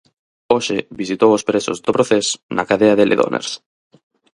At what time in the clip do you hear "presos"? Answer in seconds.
1.49-1.77